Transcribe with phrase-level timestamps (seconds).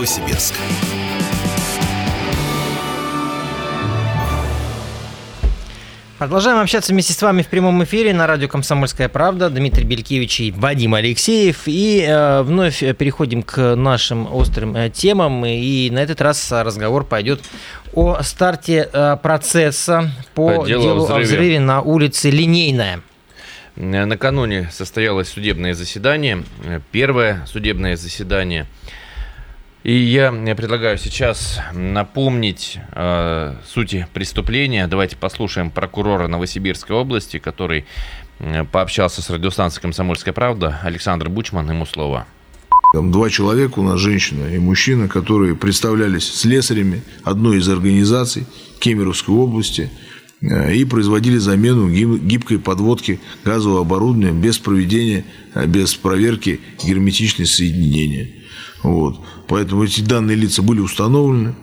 [0.00, 0.54] Новосибирск.
[6.16, 9.50] Продолжаем общаться вместе с вами в прямом эфире на радио «Комсомольская правда».
[9.50, 11.64] Дмитрий Белькевич и Вадим Алексеев.
[11.66, 15.44] И э, вновь переходим к нашим острым э, темам.
[15.44, 17.42] И на этот раз разговор пойдет
[17.92, 23.02] о старте э, процесса по, по делу, делу о взрыве на улице Линейная.
[23.76, 26.42] Накануне состоялось судебное заседание,
[26.90, 28.66] первое судебное заседание–
[29.82, 34.86] и я предлагаю сейчас напомнить э, сути преступления.
[34.86, 37.86] Давайте послушаем прокурора Новосибирской области, который
[38.40, 40.80] э, пообщался с радиостанцией «Комсомольская правда».
[40.82, 42.26] Александр Бучман, ему слово.
[42.92, 48.46] Там два человека у нас, женщина и мужчина, которые представлялись слесарями одной из организаций
[48.80, 49.90] Кемеровской области
[50.42, 58.39] э, и производили замену гибкой подводки газового оборудования без проведения, э, без проверки герметичности соединения.
[58.82, 59.20] Вот.
[59.48, 61.54] Поэтому эти данные лица были установлены.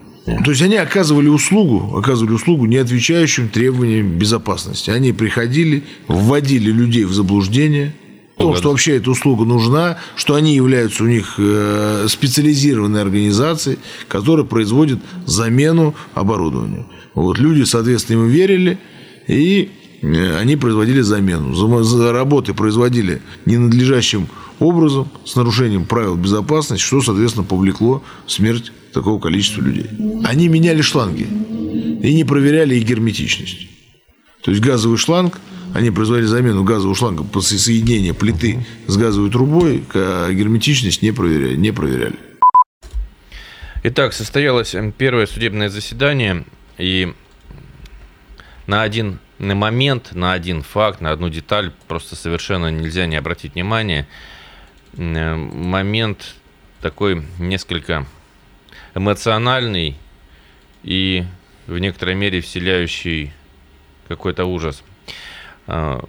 [0.44, 4.90] То есть они оказывали услугу, оказывали услугу, не отвечающим требованиям безопасности.
[4.90, 7.94] Они приходили, вводили людей в заблуждение,
[8.38, 14.46] то, что вообще эта услуга нужна, что они являются у них э, специализированной организацией, которая
[14.46, 16.86] производит замену оборудования.
[17.14, 18.78] Вот люди, соответственно, им верили,
[19.26, 19.70] и
[20.02, 21.52] э, они производили замену.
[22.12, 24.28] Работы производили ненадлежащим
[24.60, 29.88] образом, с нарушением правил безопасности, что, соответственно, повлекло смерть такого количества людей.
[30.24, 31.26] Они меняли шланги
[32.02, 33.68] и не проверяли их герметичность.
[34.42, 35.38] То есть газовый шланг,
[35.74, 41.56] они производили замену газового шланга после соединения плиты с газовой трубой, а герметичность не проверяли.
[41.56, 42.16] Не проверяли.
[43.84, 46.44] Итак, состоялось первое судебное заседание,
[46.78, 47.12] и
[48.66, 54.08] на один момент, на один факт, на одну деталь просто совершенно нельзя не обратить внимание–
[54.98, 56.34] момент
[56.80, 58.06] такой несколько
[58.94, 59.96] эмоциональный
[60.82, 61.24] и
[61.66, 63.32] в некоторой мере вселяющий
[64.08, 64.82] какой-то ужас.
[65.66, 66.00] Э,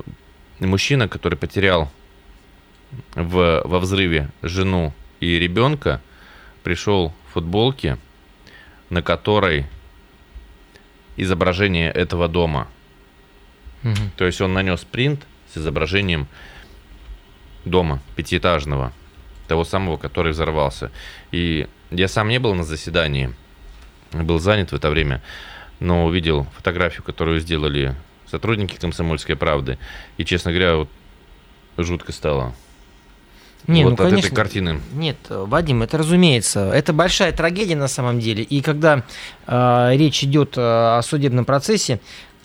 [0.60, 1.92] мужчина, который потерял
[3.14, 6.02] в, во взрыве жену и ребенка,
[6.64, 7.98] пришел в футболке,
[8.90, 9.66] на которой
[11.16, 12.68] изображение этого дома.
[13.84, 13.96] Угу.
[14.18, 16.28] То есть он нанес принт с изображением
[17.66, 18.94] дома пятиэтажного,
[19.48, 20.92] того самого, который взорвался.
[21.32, 23.34] И я сам не был на заседании,
[24.12, 25.22] был занят в это время,
[25.80, 27.96] но увидел фотографию, которую сделали
[28.30, 29.78] сотрудники «Комсомольской правды».
[30.18, 30.90] И, честно говоря, вот
[31.78, 32.54] жутко стало.
[33.68, 34.82] Не, вот ну, от конечно, этой картины.
[34.94, 36.72] Нет, Вадим, это разумеется.
[36.74, 38.44] Это большая трагедия на самом деле.
[38.44, 39.04] И когда
[39.48, 42.00] э, речь идет о судебном процессе,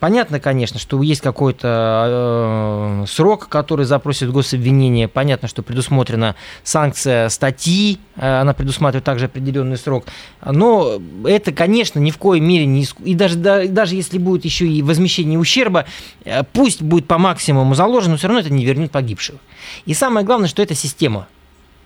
[0.04, 5.08] Понятно, конечно, что есть какой-то э, срок, который запросит гособвинение.
[5.08, 10.04] Понятно, что предусмотрена санкция статьи, э, она предусматривает также определенный срок.
[10.44, 12.86] Но это, конечно, ни в коей мере не...
[13.02, 15.86] И даже, да, даже если будет еще и возмещение ущерба,
[16.26, 19.38] э, пусть будет по максимуму заложено, но все равно это не вернет погибшего.
[19.86, 21.28] И самое главное, что это система.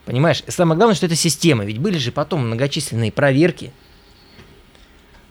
[0.06, 0.42] Понимаешь?
[0.48, 1.64] Самое главное, что это система.
[1.64, 3.70] Ведь были же потом многочисленные проверки,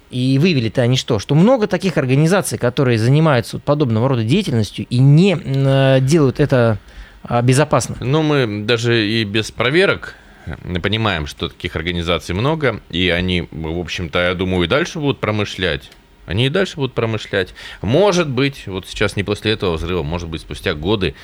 [0.09, 1.19] и выявили-то они что?
[1.19, 6.79] Что много таких организаций, которые занимаются подобного рода деятельностью и не э, делают это
[7.23, 7.97] а, безопасно.
[7.99, 10.15] Ну, мы даже и без проверок
[10.63, 15.19] мы понимаем, что таких организаций много, и они, в общем-то, я думаю, и дальше будут
[15.19, 15.91] промышлять.
[16.25, 17.53] Они и дальше будут промышлять.
[17.81, 21.15] Может быть, вот сейчас не после этого взрыва, может быть, спустя годы,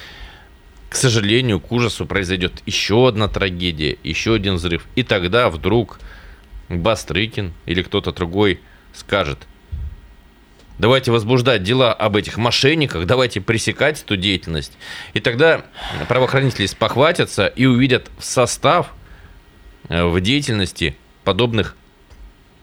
[0.89, 4.85] к сожалению, к ужасу произойдет еще одна трагедия, еще один взрыв.
[4.95, 5.99] И тогда вдруг
[6.69, 8.59] Бастрыкин или кто-то другой
[8.93, 9.39] скажет,
[10.77, 14.73] давайте возбуждать дела об этих мошенниках, давайте пресекать эту деятельность.
[15.13, 15.65] И тогда
[16.07, 18.93] правоохранители спохватятся и увидят в состав
[19.89, 21.75] э, в деятельности подобных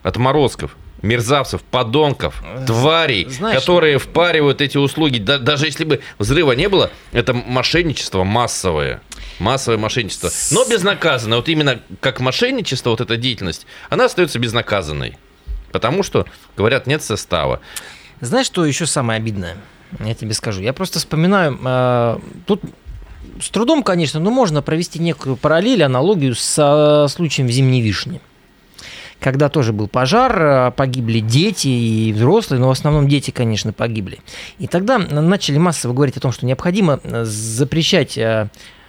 [0.02, 5.18] отморозков, мерзавцев, подонков, тварей, Знаешь, которые впаривают эти услуги.
[5.18, 9.00] Да, даже если бы взрыва не было, это мошенничество массовое.
[9.38, 10.30] Массовое мошенничество.
[10.50, 11.38] Но безнаказанное.
[11.38, 15.16] Вот именно как мошенничество, вот эта деятельность, она остается безнаказанной.
[15.72, 16.27] Потому что,
[16.57, 17.61] говорят, нет состава.
[18.21, 19.57] Знаешь, что еще самое обидное?
[19.99, 20.61] Я тебе скажу.
[20.61, 22.63] Я просто вспоминаю, э, тут
[23.41, 28.21] с трудом, конечно, но можно провести некую параллель, аналогию с случаем в Зимней Вишне.
[29.19, 34.21] Когда тоже был пожар, а, погибли дети и взрослые, но в основном дети, конечно, погибли.
[34.59, 38.49] И тогда начали массово говорить о том, что необходимо запрещать а,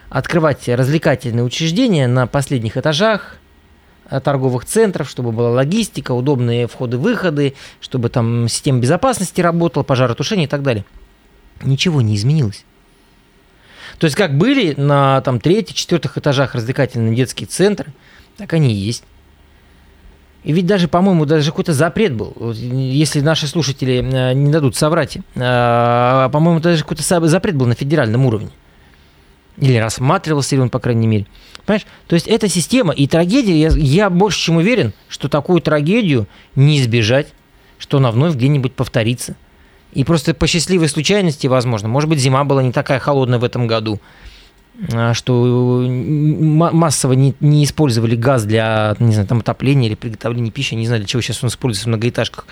[0.09, 3.40] открывать развлекательные учреждения на последних этажах, Э,
[4.19, 10.63] торговых центров, чтобы была логистика, удобные входы-выходы, чтобы там система безопасности работала, пожаротушение и так
[10.63, 10.85] далее.
[11.63, 12.65] Ничего не изменилось.
[13.99, 17.93] То есть как были на там третьих, четвертых этажах развлекательные детские центры,
[18.37, 19.03] так они и есть.
[20.43, 25.17] И ведь даже, по-моему, даже какой-то запрет был, если наши слушатели э, не дадут соврать.
[25.35, 28.49] Э, по-моему, даже какой-то запрет был на федеральном уровне.
[29.61, 31.27] Или рассматривался ли он, по крайней мере.
[31.65, 31.85] Понимаешь?
[32.07, 36.79] То есть эта система и трагедия, я, я больше чем уверен, что такую трагедию не
[36.79, 37.27] избежать,
[37.77, 39.35] что она вновь где-нибудь повторится.
[39.93, 43.67] И просто по счастливой случайности, возможно, может быть, зима была не такая холодная в этом
[43.67, 43.99] году,
[44.93, 50.73] а, что массово не, не использовали газ для, не знаю, там, отопления или приготовления пищи,
[50.73, 52.47] не знаю, для чего сейчас он используется в многоэтажках.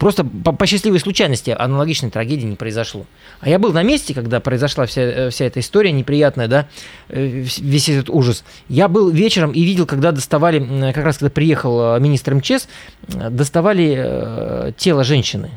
[0.00, 3.04] Просто по, по счастливой случайности аналогичной трагедии не произошло.
[3.40, 6.68] А я был на месте, когда произошла вся, э, вся эта история неприятная, да,
[7.10, 8.42] э, весь этот ужас.
[8.70, 12.66] Я был вечером и видел, когда доставали, как раз когда приехал э, министр МЧС,
[13.08, 15.50] доставали тело женщины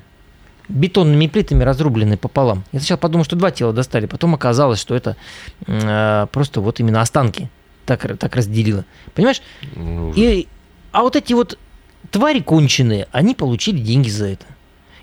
[0.68, 2.66] бетонными плитами разрублены пополам.
[2.74, 5.16] Я сначала подумал, что два тела достали, потом оказалось, что это
[5.68, 7.50] э, просто вот именно останки
[7.86, 8.84] так, так разделило.
[9.14, 9.42] Понимаешь?
[9.76, 10.48] Ну, и,
[10.92, 11.58] а вот эти вот
[12.14, 14.46] твари конченые, они получили деньги за это.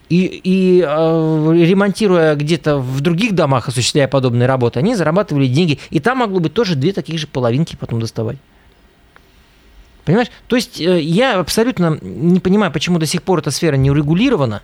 [0.08, 5.78] И, и э, ремонтируя где-то в других домах, осуществляя подобные работы, они зарабатывали деньги.
[5.90, 8.38] И там могло быть тоже две таких же половинки потом доставать.
[10.04, 10.28] Понимаешь?
[10.46, 14.62] То есть э, я абсолютно не понимаю, почему до сих пор эта сфера не урегулирована.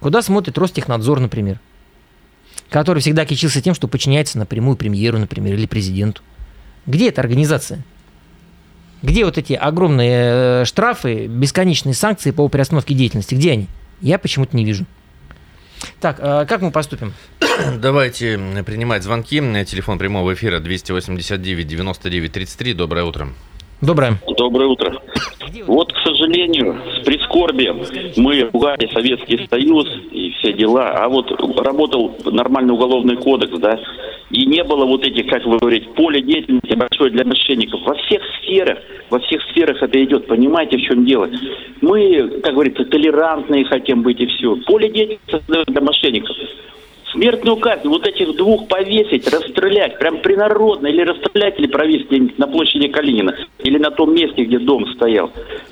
[0.00, 1.60] Куда смотрит Ростехнадзор, например,
[2.68, 6.22] который всегда кичился тем, что подчиняется напрямую премьеру, например, или президенту.
[6.86, 7.82] Где эта организация?
[9.04, 13.34] Где вот эти огромные э, штрафы, бесконечные санкции по приостановке деятельности?
[13.34, 13.66] Где они?
[14.00, 14.86] Я почему-то не вижу.
[16.00, 17.12] Так, а как мы поступим?
[17.76, 19.40] Давайте принимать звонки.
[19.66, 22.72] Телефон прямого эфира 289 99 33.
[22.72, 23.28] Доброе утро.
[23.84, 24.18] Доброе.
[24.38, 24.94] Доброе утро.
[25.66, 27.82] Вот, к сожалению, с прискорбием
[28.16, 33.78] мы ругали Советский Союз и все дела, а вот работал нормальный уголовный кодекс, да,
[34.30, 37.82] и не было вот этих, как вы говорите, поле деятельности большое для мошенников.
[37.84, 38.78] Во всех сферах,
[39.10, 41.28] во всех сферах это идет, понимаете, в чем дело?
[41.82, 44.56] Мы, как говорится, толерантные хотим быть и все.
[44.66, 46.36] Поле деятельности для мошенников.
[47.14, 52.88] Смертную казнь вот этих двух повесить, расстрелять, прям принародно, или расстрелять, или провесить на площади
[52.88, 55.30] Калинина, или на том месте, где дом стоял,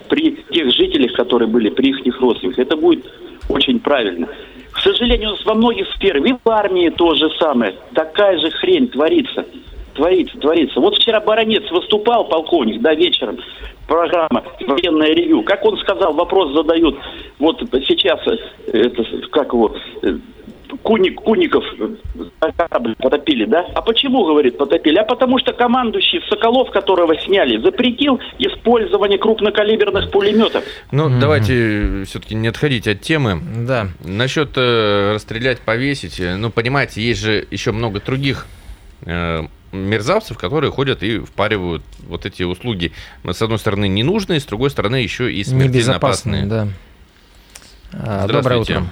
[0.09, 2.61] при тех жителях, которые были, при их родственниках.
[2.61, 3.05] Это будет
[3.49, 4.29] очень правильно.
[4.71, 8.49] К сожалению, у нас во многих сферах, и в армии то же самое, такая же
[8.53, 9.45] хрень творится.
[9.95, 10.81] Творится, творится.
[10.81, 13.39] Вот вчера Баранец выступал, полковник, да, вечером,
[13.89, 15.43] программа «Военное ревю».
[15.43, 16.97] Как он сказал, вопрос задают,
[17.39, 18.37] вот сейчас, э,
[18.73, 20.17] это, как его, э,
[20.83, 21.65] Куник, Куников
[22.57, 23.67] корабль потопили, да?
[23.75, 24.99] А почему, говорит, потопили?
[24.99, 30.65] А потому что командующий Соколов, которого сняли, запретил использование крупнокалиберных пулеметов.
[30.91, 31.21] Ну, mm-hmm.
[31.21, 33.41] давайте все-таки не отходить от темы.
[33.67, 33.89] Да.
[34.05, 38.47] Насчет э, расстрелять, повесить, э, ну, понимаете, есть же еще много других
[39.05, 39.43] э,
[39.73, 42.93] мерзавцев, которые ходят и впаривают вот эти услуги.
[43.25, 46.47] С одной стороны, ненужные, с другой стороны, еще и смертельно опасные.
[46.47, 46.69] Да.
[47.93, 48.83] А, доброе утро.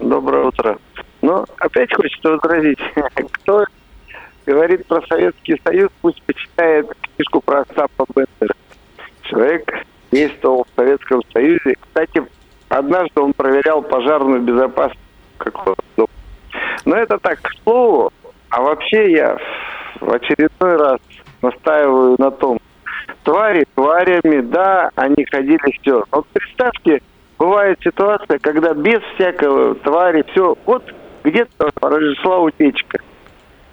[0.00, 0.78] Доброе утро.
[1.24, 2.78] Но опять хочется возразить,
[3.32, 3.64] кто
[4.44, 6.86] говорит про Советский Союз, пусть почитает
[7.16, 8.54] книжку про Остапа Бендера.
[9.22, 9.72] Человек
[10.12, 11.76] действовал в Советском Союзе.
[11.80, 12.22] Кстати,
[12.68, 15.00] однажды он проверял пожарную безопасность
[15.38, 16.08] какого-то дома.
[16.84, 18.12] Но это так, к слову.
[18.50, 19.38] А вообще я
[20.00, 21.00] в очередной раз
[21.40, 22.58] настаиваю на том,
[23.22, 26.04] твари тварями, да, они ходили все.
[26.12, 27.00] Но представьте,
[27.38, 30.84] бывает ситуация, когда без всякого твари все, вот
[31.24, 32.98] где-то произошла утечка.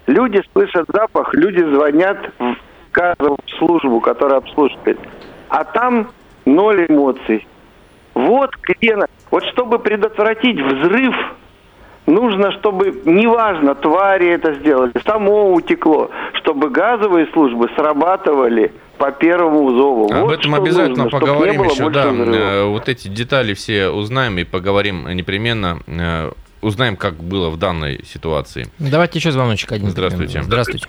[0.07, 2.55] Люди слышат запах, люди звонят в
[2.91, 4.99] газовую службу, которая обслуживает.
[5.49, 6.09] А там
[6.45, 7.47] ноль эмоций.
[8.13, 8.97] Вот где...
[9.29, 11.15] Вот чтобы предотвратить взрыв,
[12.05, 20.11] нужно, чтобы, неважно, твари это сделали, само утекло, чтобы газовые службы срабатывали по первому зову.
[20.11, 22.09] Об вот этом обязательно нужно, поговорим еще, да.
[22.09, 22.35] Взрывов.
[22.35, 26.31] Э, вот эти детали все узнаем и поговорим непременно э,
[26.61, 28.67] узнаем, как было в данной ситуации.
[28.79, 29.89] Давайте еще звоночек один.
[29.89, 30.41] Здравствуйте.
[30.43, 30.87] Здравствуйте.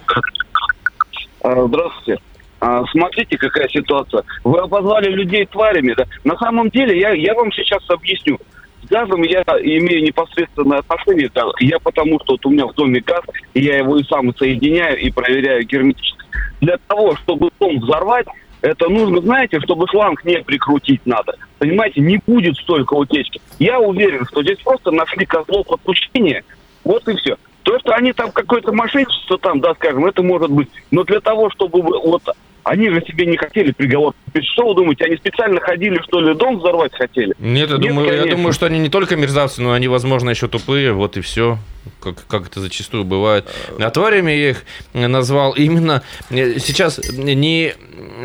[1.43, 2.23] А, здравствуйте.
[2.61, 4.23] А, смотрите, какая ситуация.
[4.45, 5.95] Вы обозвали людей тварями.
[5.97, 6.07] Да?
[6.23, 8.39] На самом деле, я, я вам сейчас объясню.
[8.83, 11.31] С газом я имею непосредственное отношение.
[11.35, 13.23] Да, я потому, что вот у меня в доме газ,
[13.55, 16.29] и я его и сам соединяю и проверяю герметичность.
[16.61, 18.27] Для того, чтобы дом взорвать,
[18.63, 21.35] это нужно, знаете, чтобы шланг не прикрутить надо.
[21.59, 23.41] Понимаете, не будет столько утечки.
[23.59, 26.45] Я уверен, что здесь просто нашли козлов отпущения.
[26.85, 27.37] Вот и все.
[27.65, 30.69] То, что они там какое-то мошенничество там, да, скажем, это может быть.
[30.91, 32.23] Но для того, чтобы вот
[32.65, 34.15] они же себе не хотели приговор.
[34.53, 37.35] Что вы думаете, они специально ходили, что ли, дом взорвать хотели?
[37.39, 40.49] Нет, я, Нет, думаю, я думаю, что они не только мерзавцы, но они, возможно, еще
[40.49, 41.59] тупые, вот и все.
[42.01, 43.47] Как, как это зачастую бывает.
[43.79, 47.75] А тварями я их назвал именно э, сейчас не,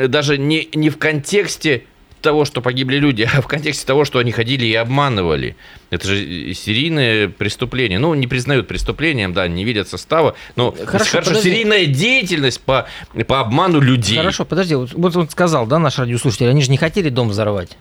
[0.08, 1.84] даже не, не в контексте
[2.22, 5.56] того, что погибли люди, а в контексте того, что они ходили и обманывали.
[5.90, 8.00] Это же серийное преступление.
[8.00, 10.36] Ну, не признают преступлением, да, не видят состава.
[10.56, 12.88] Но хорошо, хорошо серийная деятельность по,
[13.28, 14.18] по обману людей.
[14.18, 17.78] Хорошо, подожди, вот, вот он сказал, да, наш радиослушатель, они же не хотели дом взорвать.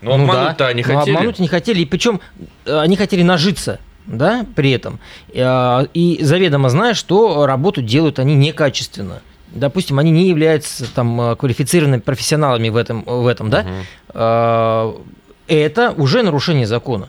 [0.00, 1.14] Ну, ну обмануть-то да, они хотели.
[1.14, 2.20] обмануть не хотели, и причем
[2.64, 4.98] э, они хотели нажиться да, при этом.
[5.32, 9.22] Э, и заведомо зная, что работу делают они некачественно
[9.54, 15.04] допустим, они не являются там э, квалифицированными профессионалами в этом, в этом да, угу.
[15.46, 17.08] это уже нарушение закона.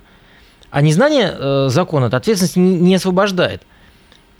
[0.72, 3.62] А незнание э, закона от ответственности не освобождает.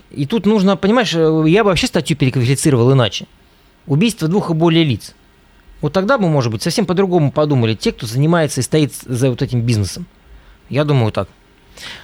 [0.10, 3.26] И тут нужно, понимаешь, я бы вообще статью переквалифицировал иначе.
[3.88, 5.16] Убийство двух и более лиц.
[5.82, 9.42] Вот тогда бы, может быть, совсем по-другому подумали те, кто занимается и стоит за вот
[9.42, 10.06] этим бизнесом.
[10.70, 11.28] Я думаю так.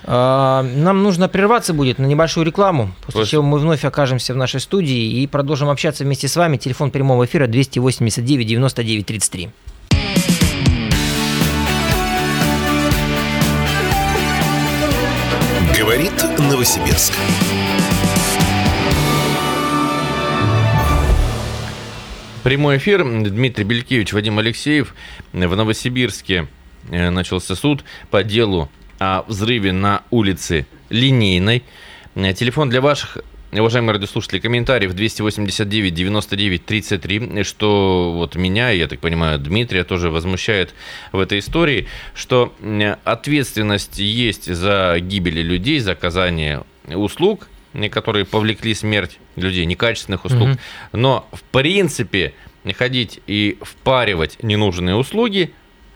[0.03, 4.59] А, нам нужно прерваться будет на небольшую рекламу, после чего мы вновь окажемся в нашей
[4.59, 6.57] студии и продолжим общаться вместе с вами.
[6.57, 9.49] Телефон прямого эфира 289 99 33.
[15.77, 17.13] Говорит Новосибирск.
[22.43, 23.03] Прямой эфир.
[23.03, 24.95] Дмитрий Белькевич, Вадим Алексеев.
[25.33, 26.47] В Новосибирске
[26.89, 28.69] э, начался суд по делу
[28.99, 31.63] о взрыве на улице Линейной.
[32.15, 33.17] Э, телефон для ваших
[33.51, 40.75] уважаемые радиослушатели, комментариев 289 99 33, что вот меня, я так понимаю, Дмитрия тоже возмущает
[41.11, 47.47] в этой истории, что э, ответственность есть за гибели людей, за оказание услуг,
[47.91, 50.49] которые повлекли смерть людей, некачественных услуг.
[50.49, 50.57] Угу.
[50.93, 52.33] Но, в принципе,
[52.77, 55.53] ходить и впаривать ненужные услуги,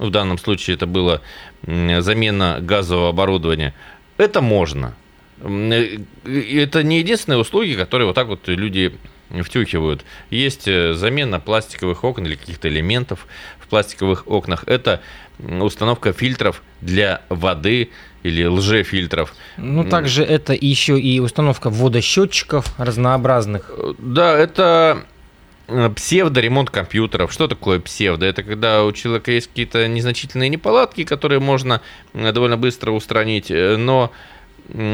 [0.08, 1.22] в данном случае это было
[1.66, 3.74] замена газового оборудования,
[4.18, 4.94] это можно.
[5.42, 8.94] Э, это не единственные услуги, которые вот так вот люди
[9.42, 10.06] втюхивают.
[10.30, 13.28] Есть э, замена пластиковых окон или каких-то элементов
[13.60, 14.64] в пластиковых окнах.
[14.68, 15.02] Это
[15.40, 17.90] установка фильтров для воды
[18.22, 19.34] или лжефильтров.
[19.58, 23.72] Ну, также это еще и установка водосчетчиков разнообразных.
[23.76, 25.06] Э, да, это
[25.67, 27.32] псевдоремонт компьютеров.
[27.32, 28.25] Что такое псевдо?
[28.25, 31.82] Это когда у человека есть какие-то незначительные неполадки, которые можно
[32.13, 34.12] э, довольно быстро устранить, э, но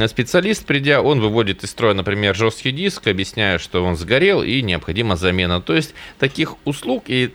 [0.07, 5.15] специалист, придя, он выводит из строя, например, жесткий диск, объясняя, что он сгорел и необходима
[5.15, 5.61] замена.
[5.61, 7.31] То есть таких услуг и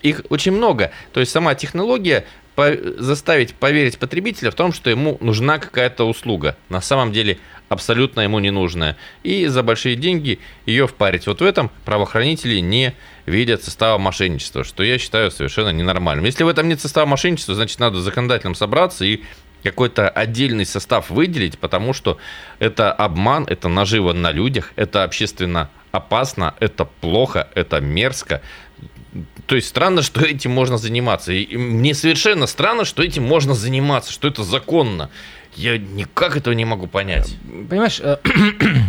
[0.00, 0.92] их очень много.
[1.12, 2.24] То есть сама технология
[2.56, 6.56] заставить поверить потребителя в том, что ему нужна какая-то услуга.
[6.68, 7.38] На самом деле
[7.72, 8.96] абсолютно ему не нужная.
[9.22, 11.26] И за большие деньги ее впарить.
[11.26, 12.94] Вот в этом правоохранители не
[13.26, 16.24] видят состава мошенничества, что я считаю совершенно ненормальным.
[16.24, 19.22] Если в этом нет состава мошенничества, значит надо законодательно собраться и
[19.62, 22.18] какой-то отдельный состав выделить, потому что
[22.58, 28.42] это обман, это наживо на людях, это общественно опасно, это плохо, это мерзко.
[29.46, 31.32] То есть странно, что этим можно заниматься.
[31.32, 35.10] И мне совершенно странно, что этим можно заниматься, что это законно.
[35.54, 37.36] Я никак этого не могу понять.
[37.68, 38.16] Понимаешь, э,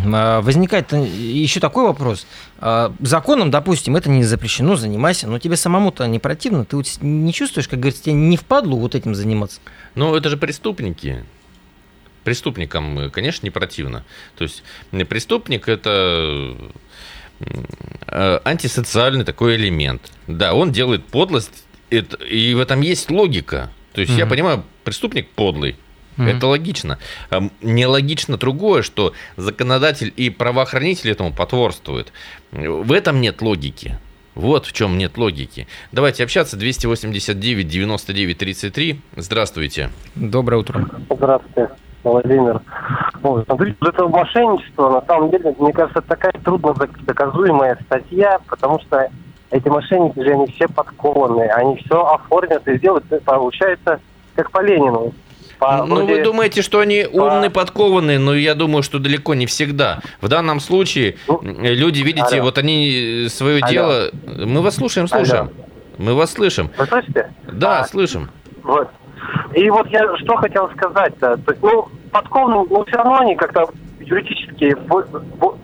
[0.06, 2.26] а, возникает еще такой вопрос.
[2.58, 6.64] А, законом, допустим, это не запрещено, занимайся, но тебе самому-то не противно.
[6.64, 9.60] Ты вот не чувствуешь, как говорится, тебе не впадлу вот этим заниматься?
[9.94, 11.24] Ну, это же преступники.
[12.24, 14.04] Преступникам, э, конечно, не противно.
[14.36, 16.56] То есть преступник– это
[18.06, 20.10] э, антисоциальный такой элемент.
[20.26, 23.70] Да, он делает подлость, и в этом есть логика.
[23.92, 24.18] То есть mm-hmm.
[24.18, 25.76] я понимаю, преступник подлый,
[26.16, 26.36] Mm-hmm.
[26.36, 26.98] Это логично.
[27.60, 32.12] Нелогично другое, что законодатель и правоохранитель этому потворствуют.
[32.52, 33.98] В этом нет логики.
[34.34, 35.68] Вот в чем нет логики.
[35.92, 36.56] Давайте общаться.
[36.56, 39.00] 289 99 33.
[39.16, 39.90] Здравствуйте.
[40.16, 40.88] Доброе утро.
[41.08, 41.70] Здравствуйте,
[42.02, 42.60] Владимир.
[43.22, 49.08] Вот, смотрите, это мошенничество, на самом деле, мне кажется, такая трудно доказуемая статья, потому что
[49.50, 54.00] эти мошенники же, они все подкованные, они все оформят и сделают, получается,
[54.34, 55.14] как по Ленину.
[55.58, 56.14] По, ну, вроде...
[56.14, 57.60] вы думаете, что они умные, по...
[57.60, 60.00] подкованные, но я думаю, что далеко не всегда.
[60.20, 62.44] В данном случае ну, люди, видите, алло.
[62.44, 63.70] вот они свое алло.
[63.70, 64.10] дело...
[64.26, 65.44] Мы вас слушаем, слушаем.
[65.44, 65.64] Алло.
[65.98, 66.70] Мы вас слышим.
[66.76, 67.32] Вы слышите?
[67.52, 68.30] Да, а, слышим.
[68.62, 68.90] Вот.
[69.54, 71.36] И вот я что хотел сказать-то.
[71.38, 73.68] То есть, ну, подкованные, но все равно они как-то
[74.00, 74.76] юридически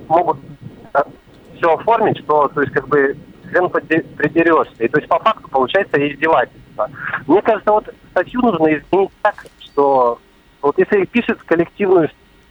[0.08, 0.38] могут
[1.56, 3.16] все оформить, что, то есть, как бы,
[3.50, 4.84] хрен придерешься.
[4.84, 6.88] И то есть, по факту, получается издевательство.
[7.26, 9.46] Мне кажется, вот статью нужно изменить так,
[9.80, 10.18] что
[10.60, 12.10] вот если пишет коллективную,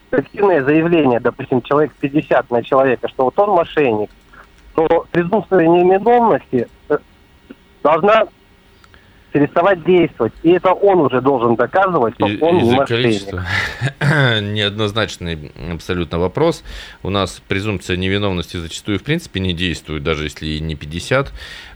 [0.09, 4.09] коллективное заявление, допустим, человек 50 на человека, что вот он мошенник,
[4.74, 6.98] то презумпция невиновности э,
[7.83, 8.25] должна
[9.31, 10.33] переставать действовать.
[10.43, 13.33] И это он уже должен доказывать, что он не мошенник.
[14.01, 16.63] Неоднозначный абсолютно вопрос.
[17.03, 21.31] У нас презумпция невиновности зачастую в принципе не действует, даже если и не 50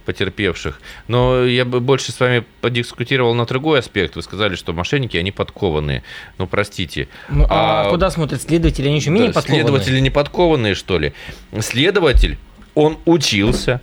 [0.05, 0.81] потерпевших.
[1.07, 4.15] Но я бы больше с вами подискутировал на другой аспект.
[4.15, 6.03] Вы сказали, что мошенники, они подкованные.
[6.37, 7.07] Ну, простите.
[7.29, 8.87] Ну, а, а куда смотрят следователи?
[8.87, 9.63] Они еще менее да, подкованные?
[9.63, 11.13] Следователи не подкованные, что ли?
[11.59, 12.37] Следователь,
[12.75, 13.81] он учился,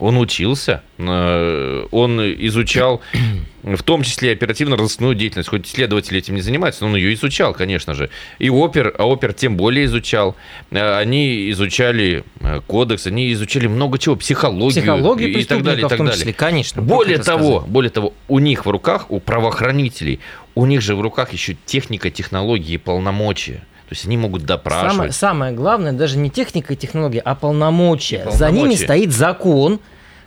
[0.00, 3.02] он учился, э, он изучал
[3.62, 5.50] в том числе оперативно-розыскную деятельность.
[5.50, 8.10] Хоть следователи этим не занимаются, но он ее изучал, конечно же.
[8.38, 10.36] И опер, а опер тем более изучал.
[10.70, 15.88] Э, они изучали э, кодекс, они изучали много чего, психологию, психологию и так далее, и
[15.88, 16.14] так далее.
[16.14, 16.82] Числе, конечно.
[16.82, 17.72] Более того, сказать.
[17.72, 20.20] более того, у них в руках, у правоохранителей,
[20.54, 23.64] у них же в руках еще техника, технологии полномочия.
[23.90, 24.92] То есть они могут допрашивать.
[24.92, 28.18] Самое, самое главное, даже не техника и технология, а полномочия.
[28.18, 28.38] полномочия.
[28.38, 29.80] За ними стоит закон,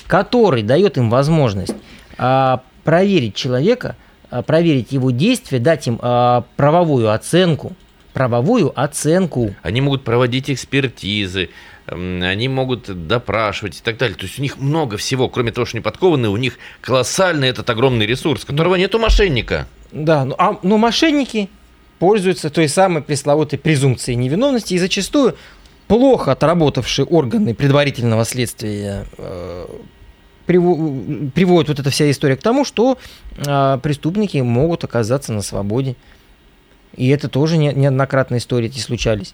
[0.06, 1.74] который дает им возможность
[2.18, 3.96] а, проверить человека,
[4.30, 7.72] а, проверить его действия, дать им а, правовую оценку.
[8.12, 9.56] Правовую оценку.
[9.62, 11.50] Они могут проводить экспертизы,
[11.88, 14.18] они могут допрашивать и так далее.
[14.18, 17.70] То есть у них много всего, кроме того, что они подкованы, у них колоссальный этот
[17.70, 19.70] огромный ресурс, которого нет у мошенника.
[19.94, 21.50] Да, ну, а, но мошенники
[22.04, 25.38] пользуются той самой пресловутой презумпцией невиновности и зачастую
[25.88, 29.68] плохо отработавшие органы предварительного следствия э,
[30.46, 32.98] приводит вот эта вся история к тому, что
[33.38, 35.96] э, преступники могут оказаться на свободе.
[36.98, 39.34] И это тоже не, неоднократно истории эти случались.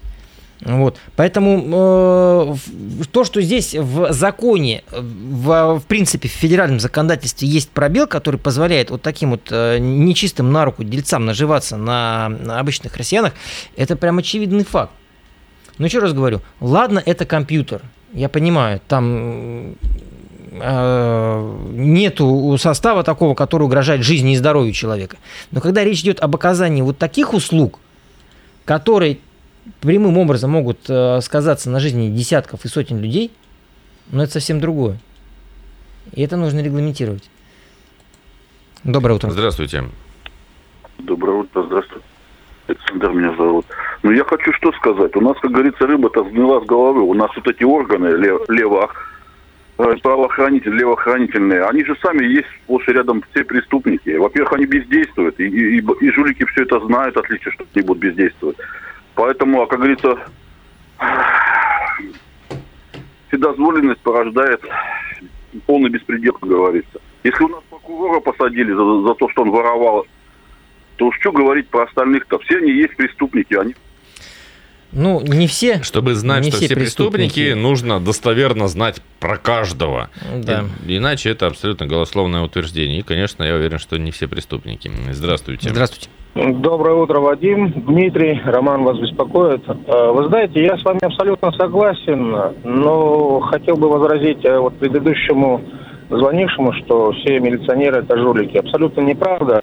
[0.62, 0.98] Вот.
[1.16, 8.06] Поэтому э, то, что здесь в законе, в, в принципе, в федеральном законодательстве есть пробел,
[8.06, 13.32] который позволяет вот таким вот э, нечистым на руку дельцам наживаться на, на обычных россиянах,
[13.76, 14.92] это прям очевидный факт.
[15.78, 17.80] Но еще раз говорю, ладно, это компьютер.
[18.12, 19.76] Я понимаю, там
[20.52, 25.16] э, нету состава такого, который угрожает жизни и здоровью человека.
[25.52, 27.78] Но когда речь идет об оказании вот таких услуг,
[28.66, 29.20] которые
[29.80, 33.30] прямым образом могут э, сказаться на жизни десятков и сотен людей,
[34.10, 34.98] но это совсем другое.
[36.12, 37.30] И это нужно регламентировать.
[38.84, 39.30] Доброе утро.
[39.30, 39.84] Здравствуйте.
[40.98, 42.04] Доброе утро, здравствуйте.
[42.66, 43.66] Александр меня зовут.
[44.02, 45.14] Ну, я хочу что сказать.
[45.16, 47.02] У нас, как говорится, рыба-то сгнила с головы.
[47.02, 48.90] У нас вот эти органы лев, лево,
[49.78, 54.16] э, правоохранители, левоохранительные, они же сами есть сплошь и рядом все преступники.
[54.16, 58.56] Во-первых, они бездействуют, и, и, и жулики все это знают отлично, что они будут бездействовать.
[59.14, 60.18] Поэтому, а как говорится,
[63.28, 64.60] вседозволенность порождает
[65.66, 67.00] полный беспредел, как говорится.
[67.22, 70.06] Если у нас прокурора посадили за, за то, что он воровал,
[70.96, 72.38] то что говорить про остальных-то?
[72.40, 73.74] Все они есть преступники, они
[74.92, 75.82] ну, не все.
[75.82, 80.10] Чтобы знать, не что все, все преступники, преступники, нужно достоверно знать про каждого.
[80.36, 80.64] Да.
[80.86, 83.00] И, иначе это абсолютно голословное утверждение.
[83.00, 84.90] И, конечно, я уверен, что не все преступники.
[85.10, 85.68] Здравствуйте.
[85.68, 86.08] Здравствуйте.
[86.34, 87.72] Доброе утро, Вадим.
[87.72, 89.62] Дмитрий, Роман вас беспокоит.
[89.68, 95.60] Э, вы знаете, я с вами абсолютно согласен, но хотел бы возразить э, вот предыдущему
[96.08, 98.56] звонившему, что все милиционеры это жулики.
[98.56, 99.60] Абсолютно неправда.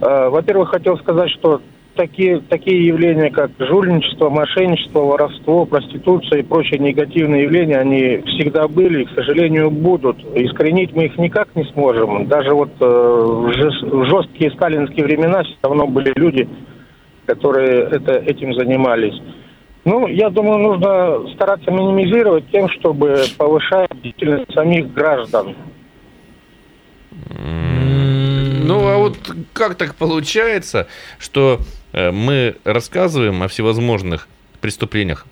[0.00, 1.60] Э, во-первых, хотел сказать, что
[1.96, 9.02] такие, такие явления, как жульничество, мошенничество, воровство, проституция и прочие негативные явления, они всегда были
[9.02, 10.18] и, к сожалению, будут.
[10.34, 12.26] Искоренить мы их никак не сможем.
[12.28, 16.48] Даже вот э, в жесткие сталинские времена все равно были люди,
[17.26, 19.20] которые это, этим занимались.
[19.84, 25.54] Ну, я думаю, нужно стараться минимизировать тем, чтобы повышать деятельность самих граждан.
[28.66, 29.16] Ну, а вот
[29.52, 31.60] как так получается, что
[31.96, 34.28] мы рассказываем о всевозможных
[34.60, 35.26] преступлениях,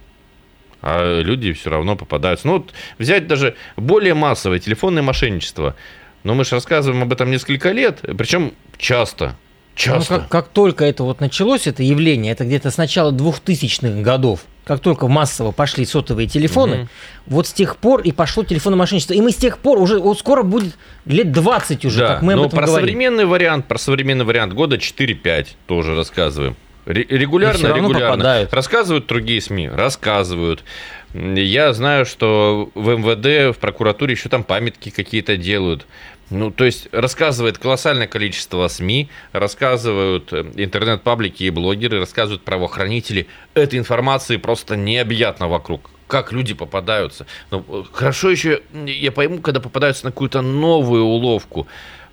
[0.83, 2.47] а люди все равно попадаются.
[2.47, 5.77] Ну вот взять даже более массовое телефонное мошенничество.
[6.25, 9.37] Но мы же рассказываем об этом несколько лет, причем часто.
[9.75, 10.15] Часто.
[10.15, 14.41] Ну, как, как только это вот началось, это явление, это где-то с начала 2000-х годов,
[14.65, 16.89] как только массово пошли сотовые телефоны, угу.
[17.27, 19.15] вот с тех пор и пошло телефонное мошенничество.
[19.15, 20.75] И мы с тех пор уже, вот скоро будет
[21.07, 22.87] лет 20 уже, да, как мы об но этом про говорим.
[22.87, 26.57] современный вариант, про современный вариант года 4-5 тоже рассказываем.
[26.87, 28.11] Регулярно, регулярно.
[28.11, 28.53] Попадают.
[28.53, 30.63] Рассказывают другие СМИ, рассказывают.
[31.15, 35.87] Я знаю, что в МВД, в прокуратуре еще там памятки какие-то делают.
[36.31, 43.27] Ну, то есть рассказывает колоссальное количество СМИ, рассказывают э, интернет-паблики и блогеры, рассказывают правоохранители.
[43.53, 45.91] Этой информации просто необъятно вокруг.
[46.07, 47.27] Как люди попадаются.
[47.51, 51.67] Ну, хорошо еще, я пойму, когда попадаются на какую-то новую уловку.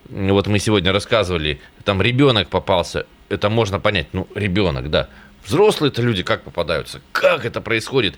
[0.09, 3.05] Вот мы сегодня рассказывали, там ребенок попался.
[3.29, 4.07] Это можно понять.
[4.11, 5.07] Ну, ребенок, да.
[5.45, 7.01] Взрослые-то люди как попадаются?
[7.13, 8.15] Как это происходит?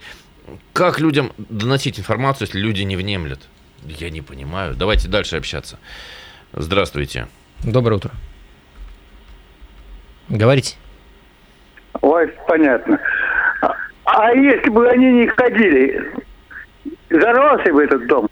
[0.73, 3.39] Как людям доносить информацию, если люди не внемлят?
[3.85, 4.75] Я не понимаю.
[4.75, 5.77] Давайте дальше общаться.
[6.53, 7.27] Здравствуйте.
[7.63, 8.11] Доброе утро.
[10.29, 10.75] Говорите.
[12.01, 12.99] Ой, понятно.
[13.61, 16.11] А, а если бы они не ходили,
[17.09, 18.29] взорвался бы этот дом?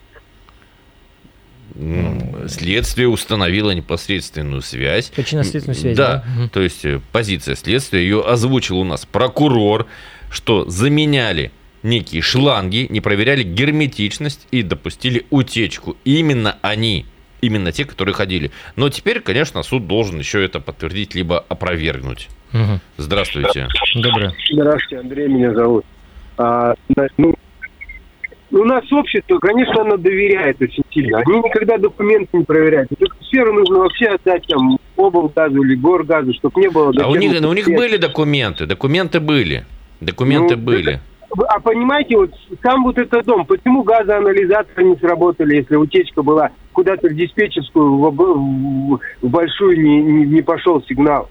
[2.47, 5.09] Следствие установило непосредственную связь.
[5.09, 6.23] Причинно-следственную связь, да.
[6.37, 6.49] да.
[6.49, 9.87] То есть э, позиция следствия, ее озвучил у нас прокурор,
[10.29, 11.51] что заменяли
[11.84, 15.98] некие шланги, не проверяли герметичность и допустили утечку.
[16.06, 17.06] Именно они,
[17.41, 18.52] именно те, которые ходили.
[18.76, 22.30] Но теперь, конечно, суд должен еще это подтвердить, либо опровергнуть.
[22.54, 22.80] Угу.
[22.98, 23.67] Здравствуйте.
[23.96, 24.34] Доброе.
[24.52, 25.86] Здравствуйте, Андрей меня зовут.
[26.38, 26.74] А,
[27.17, 27.36] ну,
[28.52, 31.20] у нас общество, конечно, оно доверяет очень сильно.
[31.20, 32.91] Они никогда документы не проверяют.
[32.91, 36.91] Эту сферу нужно вообще отдать там облгазу или горгазу, чтобы не было...
[37.02, 39.65] А у них, у них были документы, документы были.
[40.02, 40.94] Документы ну, были.
[40.94, 41.02] Это,
[41.48, 47.08] а понимаете, вот сам вот этот дом, почему газоанализаторы не сработали, если утечка была куда-то
[47.08, 51.30] в диспетчерскую, в, в, в большую не, не, не пошел сигнал?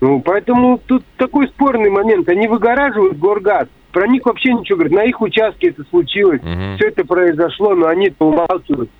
[0.00, 2.28] Ну, поэтому тут такой спорный момент.
[2.28, 3.68] Они выгораживают горгаз.
[3.92, 4.94] Про них вообще ничего говорят.
[4.94, 6.40] На их участке это случилось.
[6.40, 6.76] Угу.
[6.76, 8.90] Все это произошло, но они это умалчивают.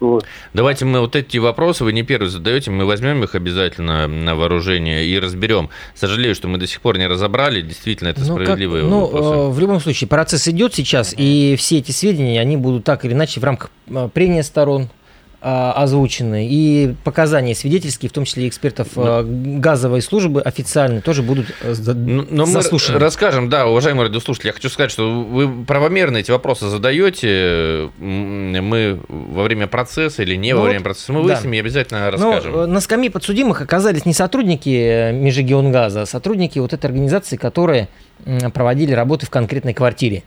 [0.00, 0.24] Вот.
[0.54, 5.04] Давайте мы вот эти вопросы, вы не первые задаете, мы возьмем их обязательно на вооружение
[5.04, 5.70] и разберем.
[5.94, 9.36] Сожалею, что мы до сих пор не разобрали, действительно, это ну, справедливые как, ну, вопросы.
[9.36, 13.12] Ну, в любом случае, процесс идет сейчас, и все эти сведения, они будут так или
[13.12, 14.88] иначе в рамках э, прения сторон,
[15.40, 19.22] озвучены, и показания свидетельские, в том числе экспертов но...
[19.22, 19.60] Ну.
[19.60, 22.98] газовой службы официальные, тоже будут э, но, но заслушаны.
[22.98, 29.00] Мы расскажем, да, уважаемые радиослушатели, я хочу сказать, что вы правомерно эти вопросы задаете, мы
[29.08, 31.56] во время процесса или не ну во время процесса, мы выясним да.
[31.56, 32.52] и обязательно расскажем.
[32.52, 37.88] Но на скамье подсудимых оказались не сотрудники э, Межрегионгаза, а сотрудники вот этой организации, которые
[38.52, 40.24] проводили работы в конкретной квартире.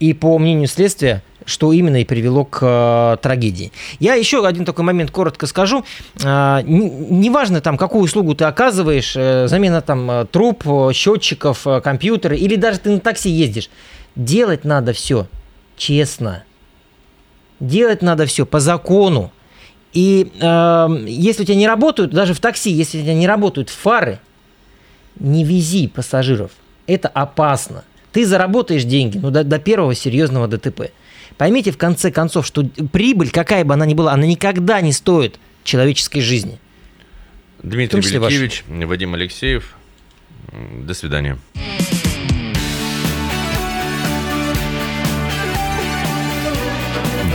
[0.00, 3.72] И по мнению следствия, что именно и привело к э, трагедии.
[3.98, 5.84] Я еще один такой момент коротко скажу.
[6.22, 12.36] Э, неважно там, какую услугу ты оказываешь, э, замена там э, труб, счетчиков, э, компьютера,
[12.36, 13.70] или даже ты на такси ездишь.
[14.16, 15.26] Делать надо все
[15.76, 16.44] честно.
[17.60, 19.32] Делать надо все по закону.
[19.92, 23.70] И э, если у тебя не работают, даже в такси, если у тебя не работают
[23.70, 24.18] фары,
[25.18, 26.50] не вези пассажиров.
[26.86, 27.84] Это опасно.
[28.12, 30.92] Ты заработаешь деньги ну, до, до первого серьезного ДТП.
[31.36, 35.38] Поймите в конце концов, что прибыль, какая бы она ни была, она никогда не стоит
[35.64, 36.58] человеческой жизни.
[37.62, 39.74] Дмитрий Белякевич, Вадим Алексеев.
[40.52, 41.38] До свидания.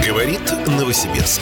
[0.05, 1.41] Говорит Новосибирск.